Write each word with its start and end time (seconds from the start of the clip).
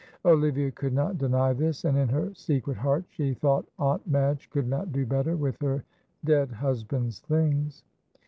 Olivia 0.25 0.71
could 0.71 0.93
not 0.93 1.19
deny 1.19 1.53
this, 1.53 1.85
and 1.85 1.95
in 1.95 2.09
her 2.09 2.33
secret 2.33 2.75
heart 2.75 3.03
she 3.07 3.35
thought 3.35 3.69
Aunt 3.77 4.07
Madge 4.07 4.49
could 4.49 4.67
not 4.67 4.91
do 4.91 5.05
better 5.05 5.37
with 5.37 5.61
her 5.61 5.83
dead 6.25 6.49
husband's 6.49 7.19
things. 7.19 7.83